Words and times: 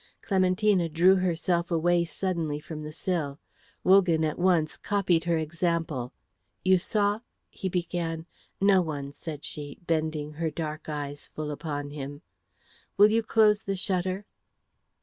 Clementina 0.23 0.89
drew 0.89 1.17
herself 1.17 1.69
away 1.69 2.05
suddenly 2.05 2.59
from 2.59 2.81
the 2.81 2.91
sill. 2.91 3.37
Wogan 3.83 4.23
at 4.23 4.39
once 4.39 4.75
copied 4.75 5.25
her 5.25 5.37
example. 5.37 6.11
"You 6.65 6.79
saw?" 6.79 7.19
he 7.51 7.69
began. 7.69 8.25
"No 8.59 8.81
one," 8.81 9.11
said 9.11 9.45
she, 9.45 9.77
bending 9.85 10.31
her 10.33 10.49
dark 10.49 10.89
eyes 10.89 11.27
full 11.27 11.51
upon 11.51 11.91
him. 11.91 12.23
"Will 12.97 13.11
you 13.11 13.21
close 13.21 13.61
the 13.61 13.75
shutter?" 13.75 14.25